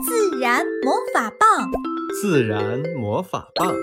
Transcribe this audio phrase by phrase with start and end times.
[0.00, 1.70] 自然魔法棒，
[2.20, 3.74] 自然魔法棒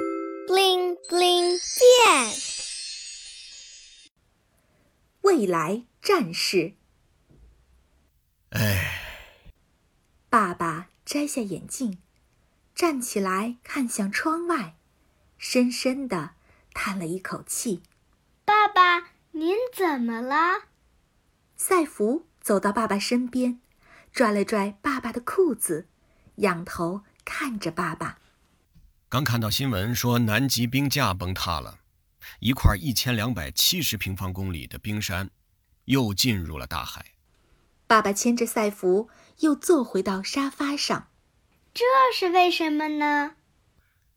[0.47, 2.33] ，bling bling 变。
[5.21, 6.73] 未来战士。
[8.49, 9.01] 哎，
[10.29, 11.99] 爸爸摘下眼镜，
[12.73, 14.75] 站起来看向窗外，
[15.37, 16.31] 深深的
[16.73, 17.83] 叹了一口气。
[18.43, 20.63] 爸爸，您怎么了？
[21.55, 23.61] 赛弗走到爸爸身边，
[24.11, 25.87] 拽了拽爸爸的裤子，
[26.39, 28.19] 仰头看着爸爸。
[29.07, 31.79] 刚看到新闻说南极冰架崩塌了，
[32.39, 35.29] 一块一千两百七十平方公里的冰山
[35.85, 37.13] 又进入了大海。
[37.87, 41.07] 爸爸牵着赛弗又坐回到沙发上。
[41.73, 43.35] 这是为什么呢？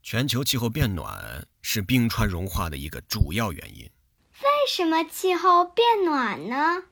[0.03, 3.91] 全球气候变暖是冰川融化的一个主要原因。
[4.41, 6.83] 为什么气候变暖呢？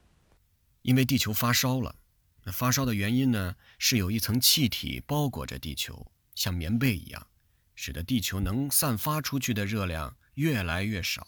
[0.83, 1.97] 因为地球发烧了。
[2.45, 3.55] 那发烧的原因呢？
[3.79, 7.27] 是有一层气体包裹着地球，像棉被一样，
[7.75, 11.27] 使得地球能散发出去的热量越来越少。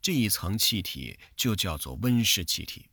[0.00, 2.86] 这一层气体就叫做温室气体。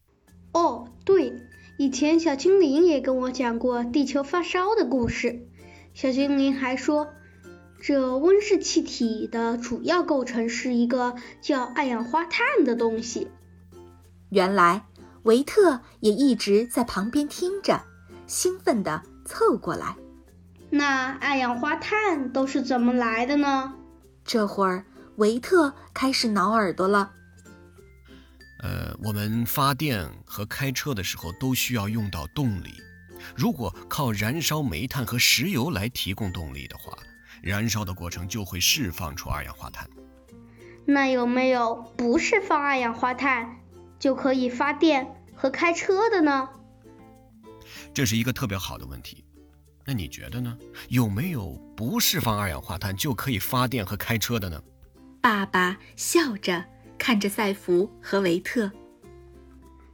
[0.53, 1.33] 哦，对，
[1.77, 5.47] 以前小精灵也跟我讲过地球发烧的故事。
[5.93, 7.13] 小精灵还说。
[7.79, 13.27] 这温室气体的主要构成是一个叫二氧化碳的东西。
[14.29, 14.87] 原来
[15.27, 17.83] 维特也一直在旁边听着，
[18.27, 19.93] 兴奋地凑过来。
[20.69, 23.73] 那二氧化碳都是怎么来的呢？
[24.23, 24.85] 这会儿
[25.17, 27.11] 维特开始挠耳朵了。
[28.63, 32.71] 呃，我们发电和开车的时候都需要用到动力，
[33.35, 36.97] 如果靠燃烧煤炭和石油来提供动力的话。
[37.43, 39.87] 燃烧的过程就会释放出二氧化碳。
[40.85, 43.57] 那有没有不释放二氧化碳
[43.99, 46.49] 就可以发电和开车的呢？
[47.93, 49.23] 这是一个特别好的问题。
[49.85, 50.57] 那你觉得呢？
[50.89, 54.61] 有没有不释放二氧化碳就可以发电和开车的呢？
[55.21, 56.65] 爸爸笑着
[56.97, 58.71] 看着赛弗和维特。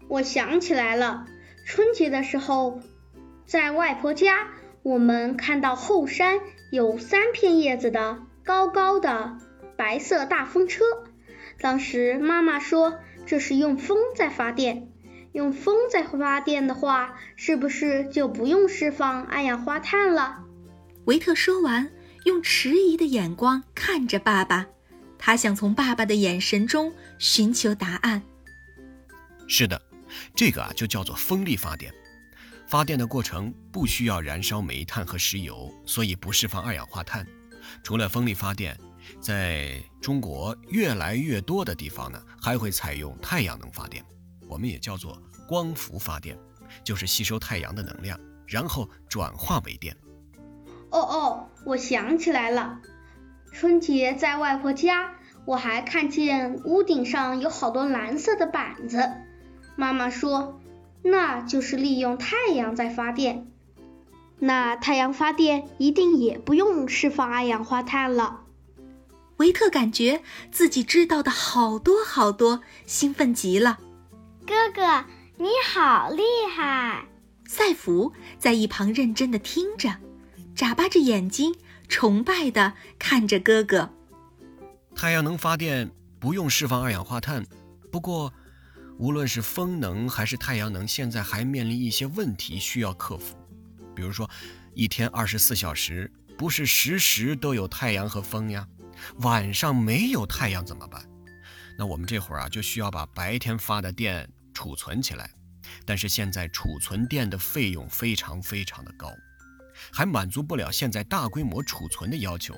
[0.08, 1.25] 我想起来了，
[1.66, 2.81] 春节的时候，
[3.46, 4.47] 在外婆家，
[4.81, 6.40] 我们看到后山。
[6.72, 9.38] 有三片叶子的高高的
[9.78, 10.84] 白色大风车，
[11.59, 14.90] 当时妈妈说这是用风在发电，
[15.32, 20.44] 用风在发电的话，是不是就不用释放二氧化碳了？
[21.06, 21.92] 维特说完，
[22.26, 24.68] 用迟疑的眼光看着爸爸，
[25.18, 28.22] 他想从爸爸的眼神中寻求答案。
[29.48, 29.82] 是的，
[30.36, 31.94] 这个啊就叫做风力发电。
[32.66, 37.26] 发电的过程不需要燃烧煤炭和石油，所以不释放二氧化碳。
[37.84, 38.78] 除了风力发电，
[39.19, 44.03] 在中国越来越多的地方呢，还会采用太阳能发电，
[44.47, 46.38] 我们也叫做光伏发电，
[46.84, 49.96] 就是吸收太阳的能量，然后转化为电。
[50.90, 52.80] 哦哦，我想起来了，
[53.52, 55.16] 春节在外婆家，
[55.46, 59.12] 我还看见屋顶上有好多蓝色的板子，
[59.75, 60.59] 妈妈说。
[61.06, 63.52] 那就是利用太阳在发电，
[64.40, 68.43] 那太阳发电一定也不用释放二氧化碳了。
[69.44, 70.24] 维特感觉
[70.54, 73.78] 自己知道的好多好多，兴奋极了。
[74.48, 75.04] 哥哥，
[75.36, 76.24] 你好厉
[76.56, 77.06] 害！
[77.46, 79.98] 赛弗在一旁认真的听着，
[80.56, 81.54] 眨巴着眼睛，
[81.90, 83.90] 崇拜的看着哥哥。
[84.96, 87.46] 太阳能发电不用释放二氧化碳，
[87.92, 88.34] 不过。
[89.00, 93.36] 无论是风能还是太阳能，现在还面临一些问题需要克服。
[93.96, 94.30] 比如说，
[94.75, 98.68] 一天二十四小时不是时时都有太阳和风呀，
[99.19, 101.03] 晚上没有太阳怎么办？
[101.78, 105.30] 那我们这会儿啊就需要把白天发的电储存起来。
[105.86, 109.12] 但是现在储存电的费用非常非常的高，
[109.92, 112.56] 还满足不了现在大规模储存的要求。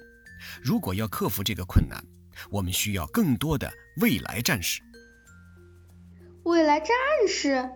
[0.61, 2.03] 如果要克服这个困难，
[2.49, 4.81] 我们需要更多的未来战士。
[6.43, 6.89] 未来战
[7.27, 7.69] 士，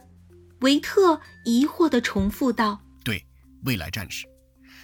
[0.61, 3.25] 维特疑惑地重复道：“对，
[3.63, 4.27] 未来战士，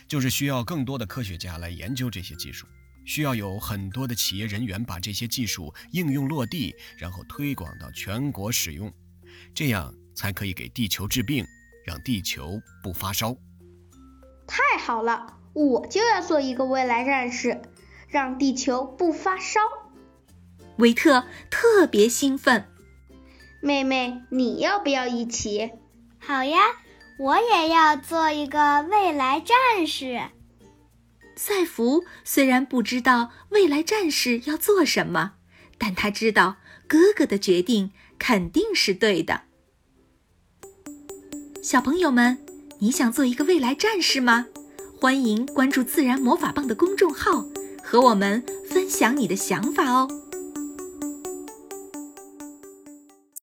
[0.07, 2.65] 就是需要更多的科学家来研究这些技术，
[3.05, 8.91] 需要有很多的企业人员把这些技术应用落地，然后推广到全国使用，
[9.53, 11.45] 这样才可以给地球治病，
[11.85, 13.35] 让地球不发烧。”
[14.47, 17.61] 太好了，我就要做一个未来战士，
[18.07, 19.59] 让地球不发烧。
[20.77, 22.67] 维特特别兴奋。
[23.61, 25.71] 妹妹，你要不要一起？
[26.19, 26.59] 好呀，
[27.17, 30.21] 我也要做一个未来战士。
[31.35, 35.33] 赛弗虽然不知道未来战士要做什么，
[35.77, 39.41] 但他知道哥哥的决定肯定是对的。
[41.61, 42.37] 小朋友们，
[42.79, 44.47] 你想做一个未来战士吗？
[44.99, 47.45] 欢迎关注“自然魔法棒”的公众号，
[47.83, 50.07] 和我们分享你的想法哦。